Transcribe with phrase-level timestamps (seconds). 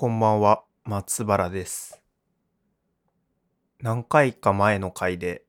[0.00, 2.00] こんばんは、松原です。
[3.80, 5.42] 何回か前の回で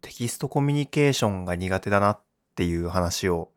[0.00, 2.20] テキストコミュニケーションが苦手だなっ
[2.56, 3.52] ていう話を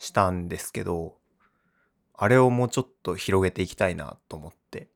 [0.00, 1.14] したんですけど、
[2.12, 4.88] あれをもうちょっと広げていきたいなと思って。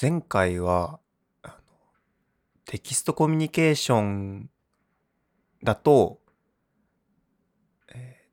[0.00, 1.00] 前回は
[2.64, 4.50] テキストコミュニケーション
[5.64, 6.20] だと、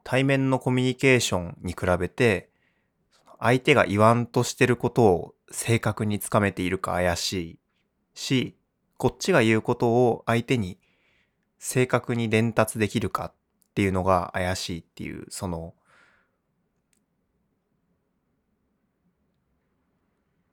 [0.04, 2.52] 対面のコミュニケーションに比べて
[3.40, 7.60] 相手が言わんとしてることを正確につかめているか怪しい
[8.14, 8.58] し、
[8.98, 10.80] こっちが言うことを相手に
[11.60, 13.34] 正確に伝達できるかっ
[13.76, 15.76] ていうのが怪しいっていう、その、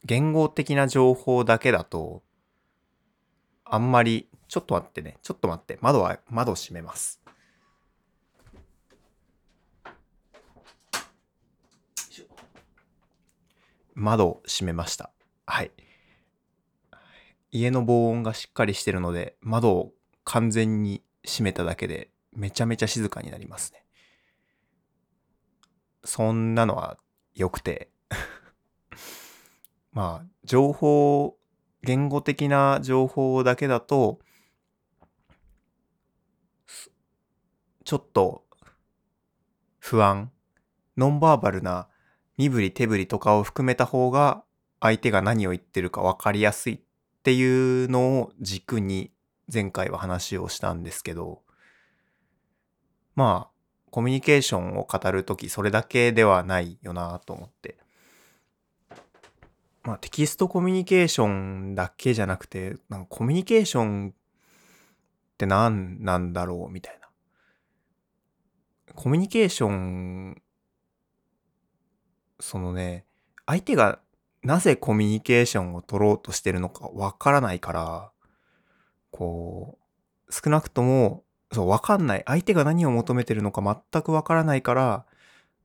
[0.05, 2.23] 言語的な情報だけだと、
[3.65, 7.24] あんまり、ちょっと待ってね、ちょっと待って、窓は、窓閉めます。
[13.95, 15.11] 窓を閉めました。
[15.47, 15.71] はい。
[17.51, 19.93] 家の防音がしっかりしてるので、窓を
[20.25, 23.85] 完全に閉めただけで、めちゃめちゃ静かになりますね。
[26.05, 26.99] そんなのは
[27.35, 27.91] 良くて。
[29.93, 31.39] まあ、情報、
[31.83, 34.19] 言語的な情報だけだと、
[37.85, 38.45] ちょっと
[39.79, 40.33] 不安、
[40.97, 41.89] ノンバーバルな
[42.37, 44.45] 身振り手振りとかを含めた方が
[44.81, 46.81] 相手が何を言ってるか分かりやすいっ
[47.23, 49.11] ていうのを軸に
[49.53, 51.43] 前回は話をしたんですけど
[53.15, 53.55] まあ
[53.91, 57.77] コミュニケーションを語るときそれだけではないよなと思って。
[59.85, 64.13] まあテキストコミュニケーションだけじゃなくてなんかコミュニケーションっ
[65.39, 67.09] て何なんだろうみたいな。
[68.95, 70.43] コミュニケーション
[72.41, 73.05] そのね、
[73.47, 73.99] 相手が
[74.43, 78.11] なぜコミュニケーションを取ろうとしてるのかわからないから、
[79.11, 79.79] こ
[80.29, 82.23] う、少なくとも、そう、わかんない。
[82.27, 85.07] 相手が何を求めてるのか全くわからないから、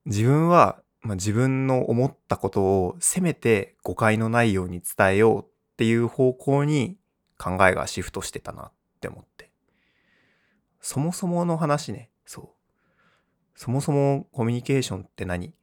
[0.05, 5.45] 自分は、まあ、自分の思ったことをせめて誤解のないように伝えようっ
[5.77, 6.97] ていう方向に
[7.37, 9.51] 考えがシフトしてたなって思って。
[10.81, 12.49] そもそもの話ね、そう。
[13.55, 15.53] そもそもコミュニケーションって何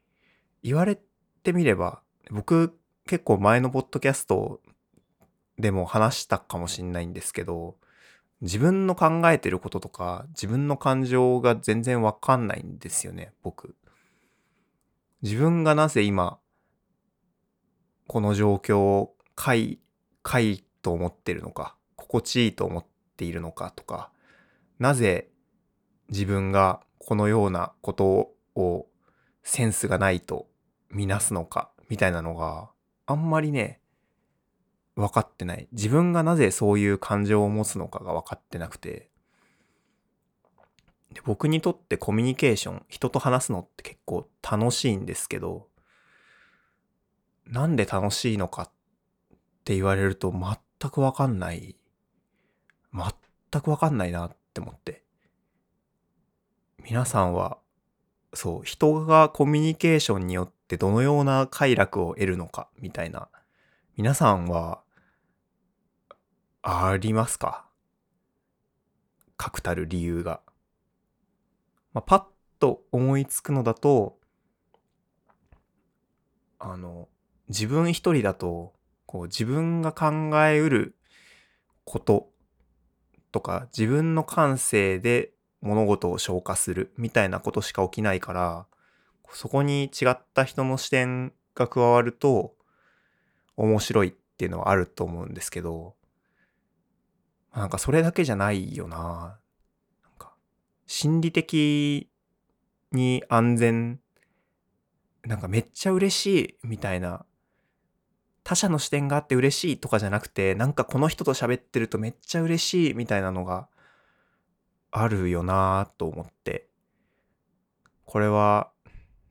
[0.67, 0.99] 言われ
[1.45, 4.61] てみれば僕結構前のポッドキャスト
[5.61, 7.77] でも話したかもしんないんですけど
[8.41, 13.77] 自分の考えてることとか自分の感情が全然わかんないんですよね僕。
[15.23, 16.39] 自分がなぜ今
[18.09, 19.79] この状況を快
[20.25, 22.85] 快と思ってるのか心地いいと思っ
[23.17, 24.11] ているのかとか
[24.81, 25.29] なぜ
[26.09, 28.87] 自分がこのようなことを
[29.47, 30.49] センスがないと
[30.91, 32.71] みなすのかみたいなのが
[33.07, 33.81] あんまりね
[34.97, 35.69] 分かってない。
[35.73, 39.11] 自分がなぜそういう感情を持つのかが分かってなくて。
[41.13, 45.69] で僕にとってコミュニケーション人と話すのって結構楽しいんですけど
[47.47, 48.71] なんで楽しいのかっ
[49.65, 51.77] て言われると全く分かんない。
[52.93, 55.03] 全く分かんないなって思って。
[56.85, 57.59] 皆さんは
[58.35, 63.29] そう人がコミュニケーションによっててどのような快楽を得るのかみたいな。
[63.97, 64.83] 皆さんは
[66.63, 67.65] ありますか？
[69.37, 70.41] 確たる理由が、
[71.93, 72.25] まあ、パッ
[72.59, 74.19] と思いつくのだと
[76.59, 77.09] あの
[77.49, 78.73] 自分一人だと
[79.05, 80.97] こう自分が考えうる
[81.85, 82.31] こと
[83.31, 88.67] とか自分の感性で物事を消化するみたいなことしか起きないから
[89.33, 92.55] そこに違った人の視点が加わると
[93.57, 95.95] 面白いっていうのはあると思うんですけど
[97.55, 99.39] なんかそれだけじゃないよな。
[100.03, 100.35] なんか
[100.87, 102.11] 心理的
[102.93, 103.99] に安全
[105.25, 107.25] なんかめっちゃ嬉しいみたいな
[108.45, 113.69] 他者の視点があって嬉しいとかじゃなくてなんかこの人と喋ってるとめっちゃ嬉しいみたいなのが
[114.91, 116.69] あるよなぁと思って。
[118.05, 118.71] これは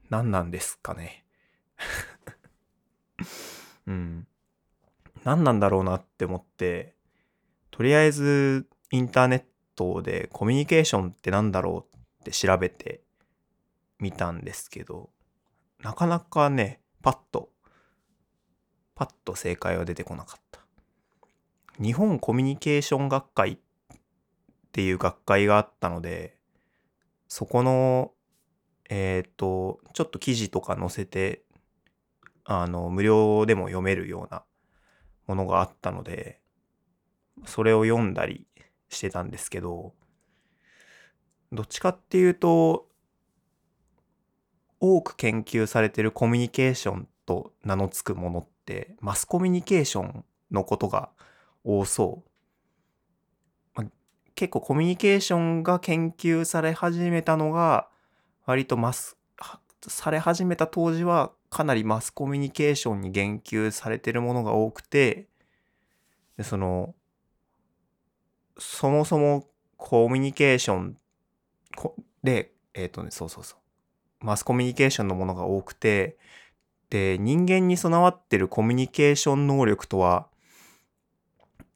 [0.10, 1.26] 何なんですかね。
[3.88, 4.28] うん。
[5.26, 6.96] 何なんだろうなって思って
[7.72, 9.44] とりあえずインターネッ
[9.76, 13.02] トでコミュニケーションって何だろうって調べて
[14.00, 15.10] みたんですけど
[15.82, 17.50] なかなかねパッと
[18.94, 20.62] パッと正解は出てこなかった。
[21.82, 23.58] 日本コミュニケーション学会っ
[24.72, 26.38] ていう学会があったので
[27.28, 28.14] そこの
[28.90, 31.46] えっ、とちょっと記事とか載せて
[32.46, 34.44] あの、無料でも読めるような
[35.28, 36.40] ものがあったので、
[37.46, 38.48] それを読んだり
[38.88, 39.94] してたんですけど、
[41.52, 42.88] どっちかっていうと、
[44.80, 51.10] 多く研究されてるコミュニケーションと名の付くものってマスコミュニケーションのことが
[51.64, 52.24] 多そ
[53.78, 53.84] う。
[54.36, 57.88] 結構コミュニケーションが研究され始めたのが
[58.46, 59.18] 割とマス
[59.88, 65.28] され始めた当時はかなりマスコミュニケーションに言及されてるものが多くて
[66.38, 66.96] でその
[68.58, 69.48] そもそも
[69.78, 70.98] コミュニケーション
[72.24, 74.26] でえっ、ー、とねそうそうそう。
[74.26, 76.18] マスコミュニケーションのものが多くて
[76.90, 80.28] で人間に備わってるコミュニケーション能力とは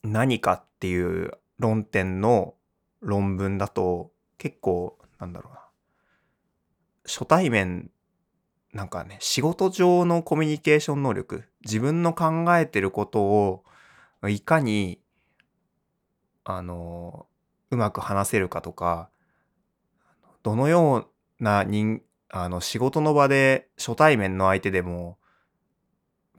[0.04, 2.56] 何かっていう論点の
[3.02, 5.69] 論文だと結構なんだろうな。
[7.10, 7.90] 初対面
[8.72, 13.64] なんかね仕事上のコミュニケーション能力自分の考えてることを
[14.28, 15.00] いかに
[16.44, 17.26] あの
[17.72, 19.10] うまく話せるかとか
[20.44, 21.10] どのよ
[21.40, 25.18] うな人あの仕事の場で初対面の相手でも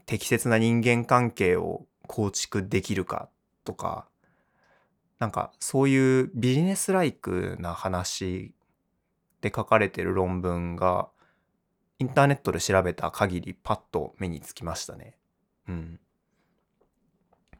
[0.06, 3.28] 適切な人間関係を構築できるか
[3.64, 4.06] とか
[5.18, 8.54] なんかそういうビジネスライクな話
[9.40, 11.08] で書かれてる論文が
[11.98, 15.16] インターネットで調べた限りパッと目につきましたね。
[15.68, 16.00] うん。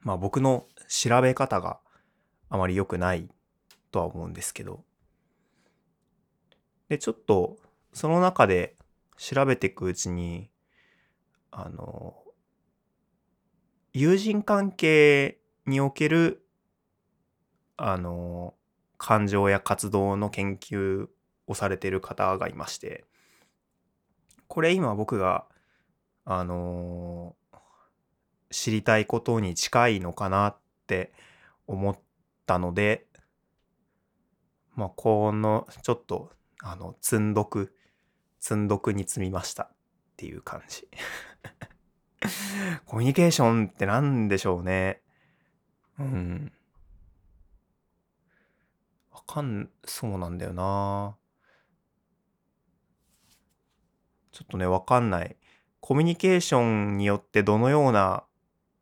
[0.01, 1.79] まあ僕の調べ方が
[2.49, 3.29] あまり良くない
[3.91, 4.85] とは思うんですけど。
[6.89, 7.59] で、ちょっと
[7.93, 8.77] その中で
[9.17, 10.51] 調べていくうちに、
[11.51, 12.17] あの、
[13.93, 16.47] 友人関係における、
[17.77, 18.55] あの、
[18.97, 21.09] 感情や活動の研究
[21.51, 23.05] をされてる方がいまして、
[24.47, 25.47] これ今僕が、
[26.25, 27.57] あのー、
[28.51, 30.57] 知りたいことに近いのかなっ
[30.87, 31.13] て
[31.67, 31.99] 思っ
[32.47, 33.07] たので、
[34.75, 36.33] まあ、この、ちょっと、
[36.63, 37.75] あの、積んどく、
[38.39, 39.69] 積んどくに積みましたっ
[40.17, 40.89] ていう感じ。
[42.87, 45.03] コミュニケーションって何でしょうね。
[45.99, 46.53] うん。
[49.13, 51.17] わかん、そうなんだよな。
[54.33, 55.37] ちょっとね、わかんない。
[55.81, 58.25] コミュニケーションによってどのような、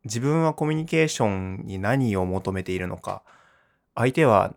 [0.05, 3.23] 自分はコミュニケーションに何を求めているのか、
[3.95, 4.55] 相手は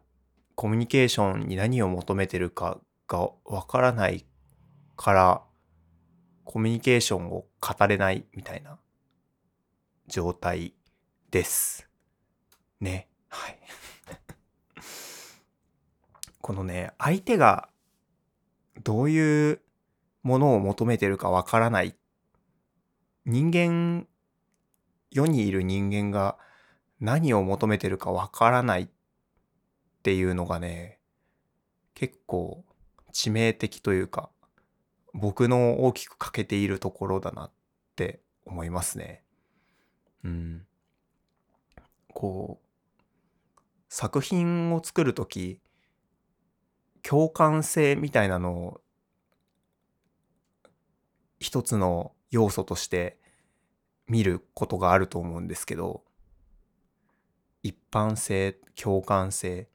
[0.55, 4.25] コミュニケーションに何を求めてるかがわからない
[4.95, 5.41] から、
[6.43, 8.77] コミュニケーションを語れないみたいな
[10.07, 10.73] 状態
[11.31, 11.89] です。
[12.79, 13.07] ね。
[13.29, 13.59] はい。
[16.41, 17.69] このね、相手が
[18.83, 19.61] どういう
[20.23, 21.95] ものを求めてるかわからない。
[23.25, 24.07] 人間、
[25.11, 26.37] 世にいる人間が
[26.99, 28.87] 何を求めてるかわからないっ
[30.03, 30.99] ていうのがね、
[31.93, 32.63] 結構
[33.13, 34.29] 致命的というか、
[35.13, 37.51] 僕の大きく欠けているところだなっ
[37.95, 39.23] て思いますね。
[40.23, 40.65] うん。
[42.13, 42.67] こう、
[43.89, 45.59] 作品を作るとき、
[47.03, 48.81] 共感性みたいなのを
[51.41, 53.17] 一つの要素として
[54.07, 56.03] 見ることがあると思うんですけど
[57.63, 59.67] 一般性共感性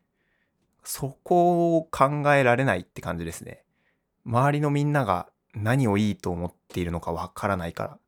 [0.84, 3.64] そこを考えられないって感じですね。
[4.24, 7.98] 周りのみんなが何をいいと思っているのかわからないから。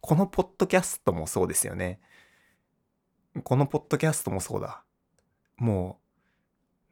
[0.00, 2.00] このポッドキャストもそうですよね。
[3.42, 4.84] このポッドキャストもそうだ。
[5.56, 5.98] も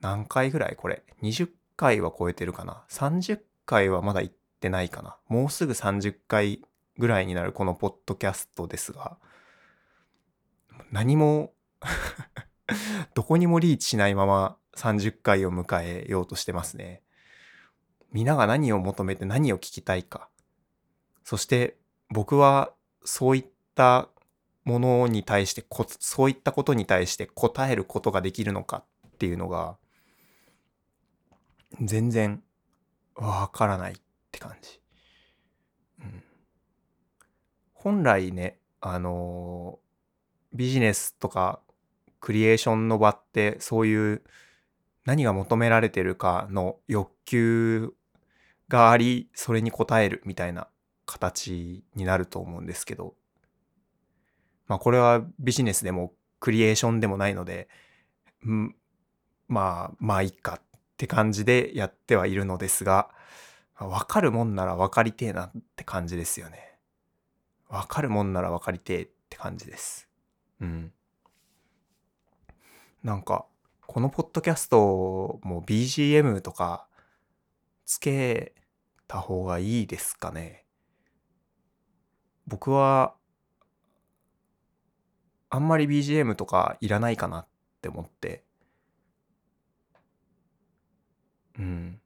[0.00, 5.16] う何回ぐらいこれ？20回は超えてるかな？30回はまだ行ってってないかな。
[5.28, 6.62] もうすぐ30回
[6.98, 9.18] ぐらいになるこのポッドキャストですが、
[10.90, 11.52] 何も
[13.14, 17.02] どこにもリーチしないまま30回を迎えようとしてますね。
[18.12, 20.28] 皆が何を求めて何を聞きたいか。
[21.22, 21.76] そして
[22.08, 22.72] 僕は
[23.04, 24.08] そういった
[24.64, 25.64] ものに対して
[26.00, 29.76] そういったことに対して答えることができるのかっていうのが
[31.80, 32.42] 全然
[33.14, 34.00] わからない
[34.36, 34.80] って感じ。
[36.00, 36.22] うん。
[37.72, 41.60] 本来ね、あのー、ビジネスとか
[42.20, 44.22] クリエーションの場ってそういう
[45.04, 47.94] 何が求められてるかの欲求
[48.68, 50.68] があり、それに応えるみたいな
[51.06, 53.14] 形になると思うんですけど、
[54.66, 57.68] まあこれはビジネスでもクリエーションでもないので、
[58.44, 58.74] ん
[59.48, 60.60] まあまあいいかっ
[60.96, 63.10] て感じでやってはいるのですが、
[63.78, 66.78] わかるもんなら分かりてえなって感じですよね。
[67.68, 70.08] わかるもんならわかりてえって感じです。
[70.60, 70.92] うん。
[73.02, 73.46] なんか、
[73.86, 76.88] このポッドキャストも BGM とか
[77.84, 78.54] つけ
[79.06, 80.64] た方がいいですかね。
[82.46, 83.14] 僕は、
[85.50, 87.46] あんまり BGM とかいらないかなっ
[87.82, 88.44] て思って、
[91.58, 92.00] うん。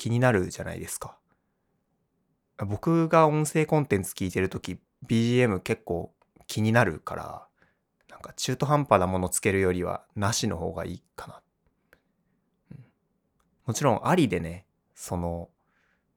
[0.00, 1.18] 気になるじゃないですか。
[2.56, 6.14] 僕が音声コンテンツ聞いてるとき BGM 結構
[6.46, 7.46] 気になるから、
[8.08, 11.42] なんか中途半端なものつけるよりはなしの方がいいかな。
[12.70, 12.84] うん
[13.66, 14.64] もちろんありでね、
[14.94, 15.50] その、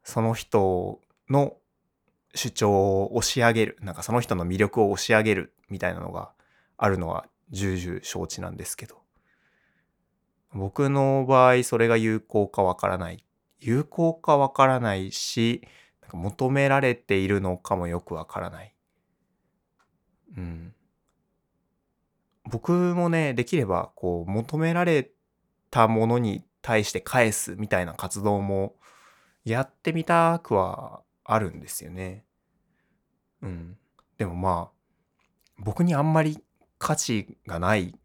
[0.05, 1.57] その人の
[2.33, 6.31] 主張を押し上げる、なんかその人の魅力を押し上げるみたいなのが
[6.77, 9.01] あるのは重々承知なんですけど、
[10.53, 13.22] 僕の場合それが有効かわからない。
[13.65, 15.67] 有効かわからないし、
[16.01, 18.75] なんか求められているのかもよくわからない。
[20.37, 20.75] うん。
[22.45, 25.11] 僕もね、できれば、こう、求められ
[25.71, 28.75] たものに対して返すみたいな活動も
[29.45, 32.25] やってみたくはあるんですよね。
[33.41, 33.77] うん。
[34.17, 34.83] でもまあ、
[35.57, 36.43] 僕にあんまり
[36.77, 37.97] 価値がない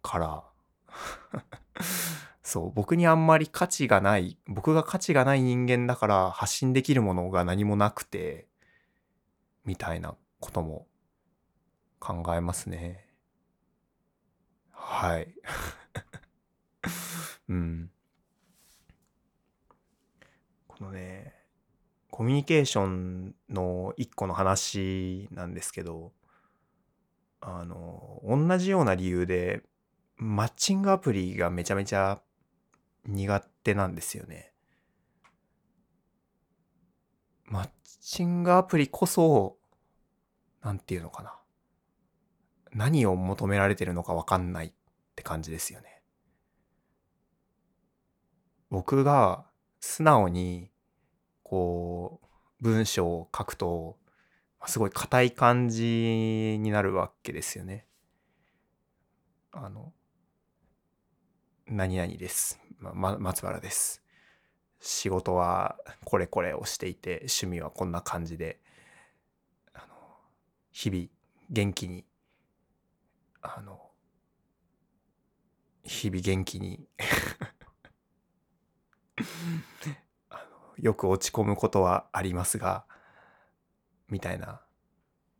[0.00, 0.44] から、
[2.42, 8.46] そう、僕にあんまり価値がない、僕が価値がない人間だから発信できるものが何もなくて、
[9.64, 10.86] みたいなことも
[12.00, 13.06] 考えますね。
[14.72, 15.32] はい。
[17.48, 17.90] うん。
[20.66, 21.32] このね、
[22.10, 26.12] コミュニケーションの一個の話なんですけど、
[27.40, 29.62] あの、同じような理由で、
[30.16, 32.20] マッチングアプリがめちゃめちゃ
[33.04, 34.52] 苦手なんですよね。
[37.44, 39.58] マッチングアプリこそ、
[40.62, 41.38] なんていうのかな。
[42.72, 44.72] 何を求められてるのかわかんないっ
[45.14, 46.02] て感じですよね。
[48.70, 49.44] 僕が
[49.80, 50.70] 素直に、
[51.42, 52.26] こう、
[52.62, 53.98] 文章を書くと、
[54.66, 57.86] すごい硬い感じになるわけですよね。
[59.50, 59.92] あの、
[61.66, 62.61] 何々です。
[62.82, 64.02] ま、松原です。
[64.80, 68.60] 仕事はこれこれをしていて、趣味はこんな感じで、
[69.74, 69.94] あの、
[70.72, 71.06] 日々
[71.50, 72.04] 元気に、
[73.40, 73.90] あの、
[75.84, 76.86] 日々元気に
[80.30, 80.42] あの、
[80.78, 82.84] よく落ち込むことはありますが、
[84.08, 84.62] みたいな。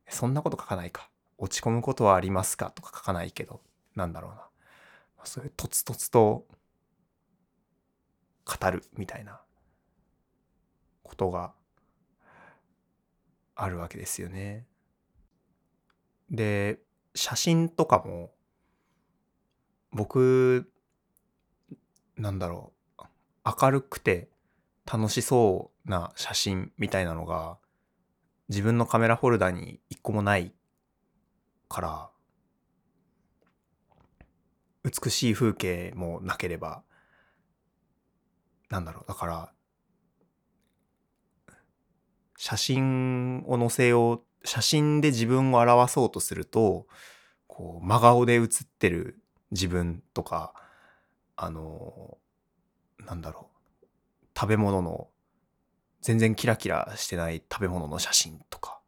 [0.09, 1.11] そんなこと書かないか。
[1.39, 2.71] 落ち込むことはありますか？
[2.71, 3.63] とか書かないけど、
[3.95, 4.49] なんだろうな。
[5.25, 6.47] そういうとつとつと
[8.45, 9.41] 語るみたいな
[11.03, 11.53] ことが
[13.55, 14.67] あるわけですよね。
[16.31, 16.81] で、
[17.15, 18.33] 写真とかも
[19.93, 20.71] 僕
[22.17, 23.03] なんだろう
[23.61, 24.29] 明るくて
[24.91, 27.59] 楽しそうな写真みたいなのが
[28.49, 30.53] 自分のカメラフォルダに一個もない
[31.69, 32.11] から
[34.85, 36.83] 美しい風景もなければ
[38.73, 39.05] なんだろう。
[39.07, 39.53] だから
[42.39, 46.87] 写真を載せよう写真で自分を表そうとすると
[47.47, 50.55] こう真顔で写ってる自分とか
[51.37, 52.17] あの
[52.99, 53.51] なんだろ
[53.83, 53.87] う
[54.35, 55.09] 食べ物の
[56.01, 58.81] 全然キラキラしてない食べ物の写真とか。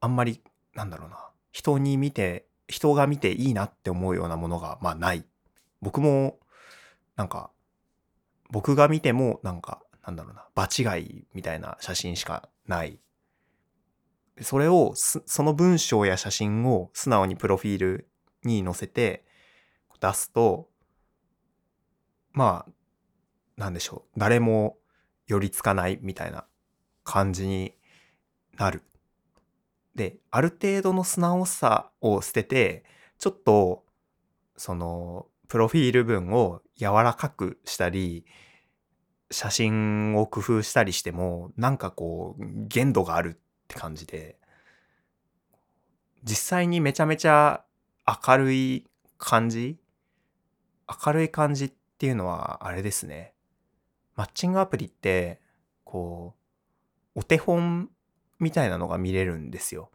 [0.00, 0.40] あんまり
[0.74, 5.26] なんだろうな人に見て人が見ていいなって思うようなものがまあない。
[5.82, 6.38] 僕も
[7.16, 7.50] なんか
[8.52, 13.00] 僕が見てもなんかなんだろうな場違いみたいな写真しかない
[14.40, 18.08] それをその文章や写真を素直にプロフィール
[18.44, 19.24] に載せて
[20.00, 20.68] 出すと
[22.32, 22.72] まあ
[23.56, 24.76] なんでしょう誰も
[25.26, 26.44] 寄りつかないみたいな
[27.04, 27.74] 感じに
[28.56, 28.82] なる。
[29.94, 32.84] で、ある程度の素直さを捨てて、
[33.18, 33.84] ちょっと、
[34.56, 38.24] その、プロフィール文を柔らかくしたり、
[39.30, 44.38] 写真を工夫したりしても、なんかこう、限度があるって感じで、
[46.24, 47.66] 実際にめちゃめちゃ
[48.26, 48.86] 明るい
[49.18, 49.76] 感じ
[51.04, 53.34] 明るい感じっていうのは、あれですね。
[54.16, 55.42] マッチングアプリって、
[55.84, 56.34] こ
[57.14, 57.90] う、お手本
[58.38, 59.90] みたいなのが見れるんですよ。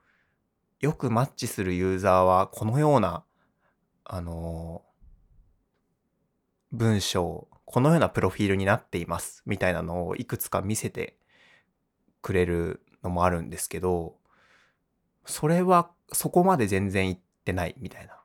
[0.81, 3.23] よくマッチするユーザーは、このような、
[4.03, 4.83] あの、
[6.71, 11.17] 文章、このようなプロフィールになっています、みたいなのをいくつか見せて
[12.21, 14.15] くれるのもあるんですけど、
[15.25, 18.19] それはそこまで全然いってないみたいな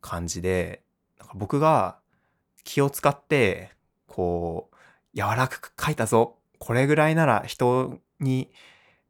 [0.00, 0.84] 感じで、
[1.18, 1.98] なんか僕が
[2.64, 3.72] 気を使って、
[4.06, 4.76] こう、
[5.14, 6.38] 柔らかく書いたぞ。
[6.58, 8.52] これぐらいなら人に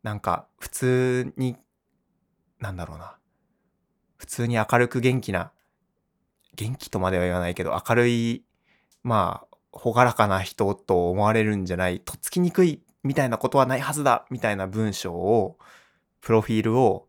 [0.02, 1.56] なんか普通に、
[2.58, 3.16] なんだろうな。
[4.16, 5.52] 普通に明るく元気な、
[6.56, 8.44] 元気とまでは言わないけど、明るい、
[9.02, 15.58] まあ、ほがらかな人と思われるんじゃない、とっつきにくいみたいなことはないはずだみたいな文章を、
[16.20, 17.08] プロフィールを、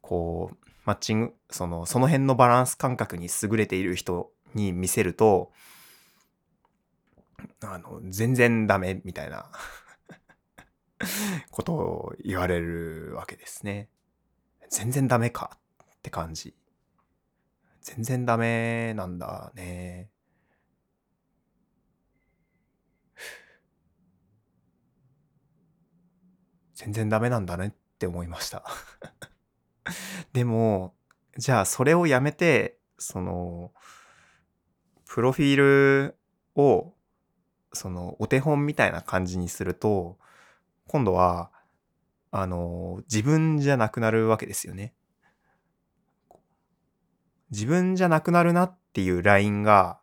[0.00, 5.52] こう、マッチング、その、その辺のバランス感覚に優れている人に見せると、
[7.62, 9.50] あの、全然ダメみたいな
[11.50, 13.88] ことを言われるわけですね。
[14.70, 16.54] 全然ダメかって感じ。
[17.96, 20.10] 全然ダメなんだね。
[26.74, 28.62] 全然ダメなんだねって思いました
[30.32, 30.94] でも、
[31.36, 33.72] じゃあそれをやめて、その、
[35.06, 36.18] プロフィール
[36.54, 36.94] を、
[37.72, 40.18] その、お手本みたいな感じにすると、
[40.88, 41.50] 今度は、
[42.30, 44.94] あの、自分じゃなくなるわけですよね。
[47.50, 49.98] 自分じゃなくなるなっていうラインが、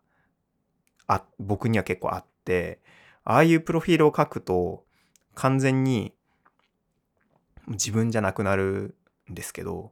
[1.08, 2.80] あ、僕には結構あって、
[3.24, 4.84] ああいうプロフィールを書くと、
[5.34, 6.14] 完全に
[7.68, 8.96] 自分じゃなくなる
[9.30, 9.92] んですけど、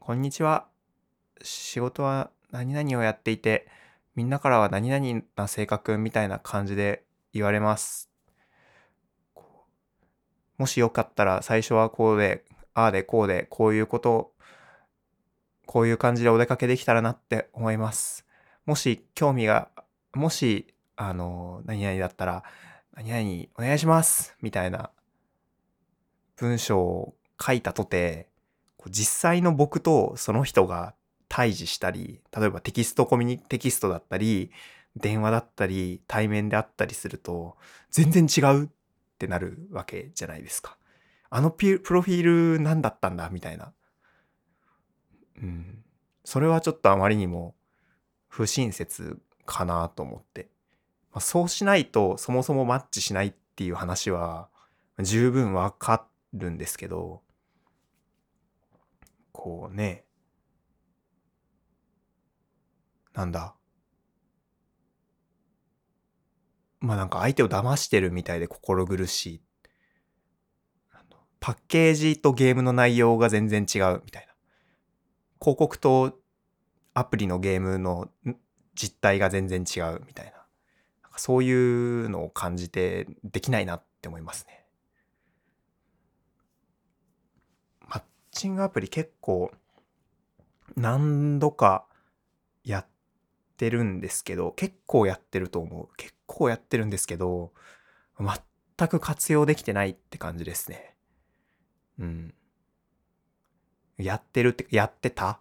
[0.00, 0.66] こんにちは。
[1.42, 3.68] 仕事は何々をやっていて、
[4.14, 8.10] みんなからは何々な性格みたいな感じで言われます。
[10.58, 14.32] もしよかったら最初はこうで、ああでこうで、こういうこと、
[15.66, 18.26] こういう感じでお出かけできたらなって思います。
[18.66, 19.68] もし興味が、
[20.14, 22.44] もし、あの、何々だったら、
[22.94, 24.90] 何々お願いしますみたいな
[26.36, 28.28] 文章を書いたとて、
[28.88, 30.94] 実際の僕とその人が
[31.28, 34.50] 対峙したり、例えばテキストコミュニ、テキストだったり、
[34.96, 37.56] 電話だったり、対面であったりすると、
[37.90, 38.68] 全然違うっ
[39.18, 40.76] てなるわけじゃないですか。
[41.30, 43.72] あのプロフィール何だったんだみたいな。
[45.36, 45.84] うん。
[46.24, 47.54] それはちょっとあまりにも
[48.28, 50.48] 不親切かなと思って。
[51.12, 54.48] まあ、そうしないとそもそもマッチしないっていう話は
[54.98, 57.22] 十分わかるんですけど、
[59.32, 60.04] こうね、
[63.14, 63.54] なんだ。
[66.80, 69.42] まあなんか相手を騙してるみたいで心苦しい。
[71.40, 74.31] パッケージとゲームの内容が全然違うみたいな。
[75.42, 76.20] 広告と
[76.94, 78.08] アプリのゲームの
[78.76, 80.32] 実態が全然違うみたいな。
[81.02, 84.64] なんかそういうのを感じてできないなって思いますね。
[87.88, 89.50] マッチングアプリ結構
[90.76, 91.86] 何度か
[92.62, 92.86] やっ
[93.56, 95.88] てるんですけど、結構やってると思う。
[95.96, 97.52] 結構やってるんですけど、
[98.18, 100.94] 全く活用できてないって感じですね。
[101.98, 102.34] うん。
[104.02, 105.40] やってるって、やってた？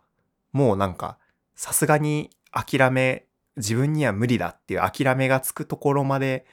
[0.51, 1.17] もうなんか、
[1.55, 3.25] さすがに諦め、
[3.57, 6.45] 自分には無理だっていう諦めがつくところまで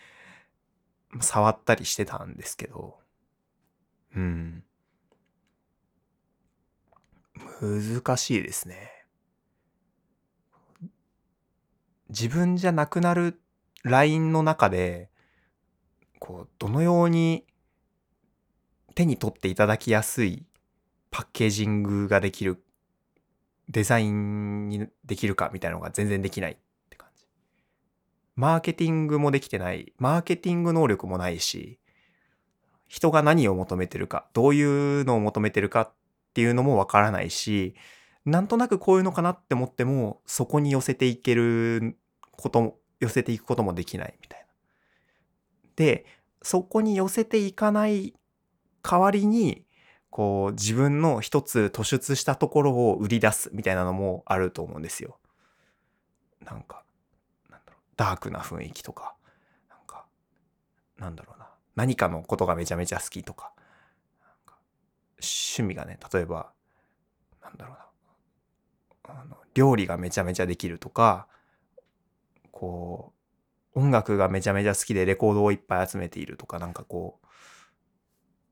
[1.21, 2.99] 触ったりしてたんですけど、
[4.17, 4.65] うん。
[7.61, 8.91] 難しいですね。
[12.09, 13.41] 自分じゃなくなる
[13.85, 15.11] ラインの中で、
[16.19, 17.47] こう、どのように
[18.95, 20.48] 手に取っていただきやすい
[21.11, 22.63] パッケージングができる、
[23.69, 26.57] デザインにできるかみたいなのが全然できないっ
[26.91, 27.25] て感じ。
[28.37, 31.79] マーケティングもできてない、マーケティング能力もないし、
[32.87, 35.93] 人が何を求めてるか、どういうのを求めてるかっ
[36.35, 37.75] ていうのもわからないし、
[38.25, 41.97] なんとなくこういうのかなって思っても、そこに寄せていける
[42.33, 44.47] ことも、寄せていくこともできないみたいな。
[45.77, 46.07] で、
[46.43, 48.15] そこに寄せていかない
[48.83, 49.65] 代わりに、
[50.11, 55.19] こう自分の一つ突出したところを売り出すみたいなのもあると思うんですよ。
[56.45, 56.83] なんか、
[57.51, 59.15] なんだろう、ダークな雰囲気とか、
[59.69, 60.07] なんか、
[60.99, 63.53] なんだろうな、何かのことがめちゃめちゃ好きとか、
[64.47, 64.57] か
[65.21, 66.53] 趣味がね、例えば、
[67.43, 67.89] なんだろうな、
[69.09, 71.27] あの料理がめちゃめちゃできるとか
[72.51, 73.13] こ
[73.75, 77.27] う音楽がめちゃめちゃ好きでレコードをいっぱい集めているとかなんかこう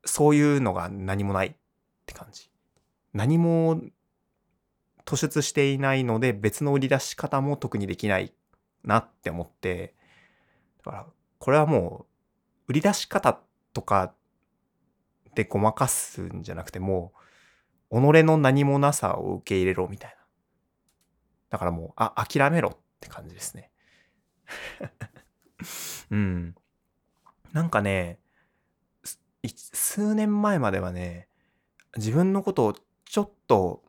[0.07, 1.55] そういうのが何もないっ
[2.07, 2.51] て感じ。
[3.13, 3.81] 何も
[5.05, 8.33] 突出していないので別の売り出し方も特にできない
[8.85, 9.95] なって思って。
[10.85, 11.07] だから
[11.39, 12.07] これはも
[12.69, 13.41] う売り出し方
[13.73, 14.15] とか
[15.35, 17.13] でごまかすんじゃなくても
[17.91, 20.17] う己の何もなさを受け入れろみたいな。
[21.51, 23.71] だからもうあ諦めろって感じですね。
[26.11, 26.55] うん。
[27.53, 28.19] なんかね
[29.49, 31.29] 数年前まではね
[31.97, 33.83] 自分のことをちょっと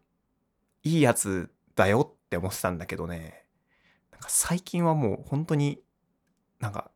[0.83, 3.45] いいやつだよって思ってたんだけどね。
[4.11, 5.79] なんか最近はもう本当に
[6.59, 6.91] なんか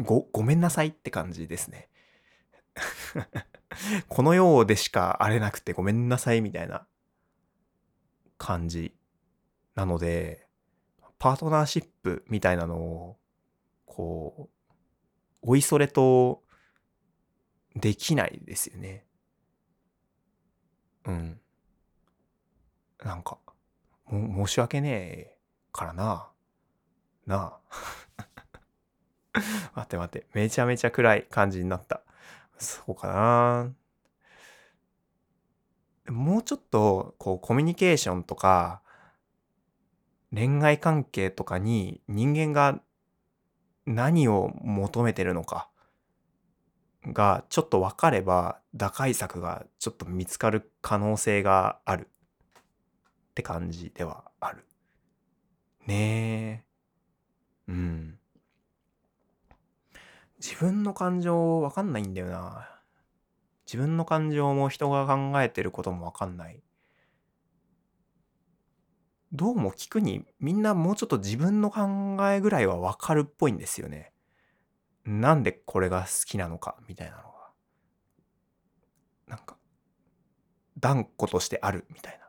[0.00, 1.88] ごごめんなさいって感じですね。
[4.08, 6.86] この世でしかあれなくてごめんなさいみたいな
[8.38, 8.94] 感じ
[9.74, 10.46] なので
[11.18, 13.18] パートナーシップみたいなのを
[13.86, 14.66] こう
[15.42, 16.43] おいそれと
[17.74, 19.04] できないですよね。
[21.06, 21.40] うん。
[23.04, 23.38] なんか、
[24.06, 25.38] も、申し訳ねえ
[25.72, 26.28] からな。
[27.26, 27.60] なあ。
[29.74, 30.26] 待って待って。
[30.34, 32.02] めちゃめちゃ暗い感じになった。
[32.58, 33.08] そうか
[36.06, 36.12] な。
[36.12, 38.82] もうちょっと、こう、コミュニケーションとか、
[40.32, 42.80] 恋愛関係とかに人間が
[43.86, 45.68] 何を求めてるのか
[47.12, 52.08] がちょっと分かれば打開策がちょっと見つかる可能性がある
[52.58, 52.62] っ
[53.34, 54.66] て感じではある。
[55.86, 56.64] ね
[57.68, 57.72] え。
[57.72, 58.18] うん。
[60.40, 62.68] 自分の感情分かんないんだよな。
[63.66, 66.62] 自分の感情も人が考えてることも分かんない。
[69.32, 74.13] どうも聞くにみんなもうちょっと自分の考えぐらいは分かるっぽいんですよね。
[75.04, 77.28] なんでこれが好きなのかみたいなのが。
[79.26, 79.56] なんか、
[80.78, 82.28] 断固としてあるみたいな。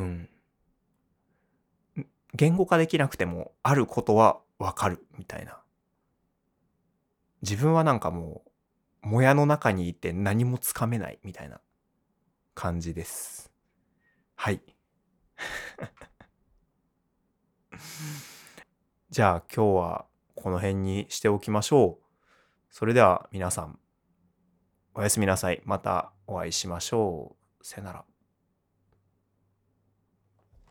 [0.00, 0.28] うん。
[2.34, 5.58] 言語化できなくてもあることはわかるみたいな。
[7.42, 8.42] 自分はなんかも
[9.04, 11.60] う、もやの中にいて何もつかめないみたいな
[12.54, 13.52] 感じです。
[14.36, 14.60] はい。
[19.14, 22.04] じゃあ今日はこの辺にしておきましょう。
[22.68, 23.78] それでは皆さん、
[24.92, 25.62] おやすみなさい。
[25.64, 27.64] またお会いしましょう。
[27.64, 28.13] さよなら。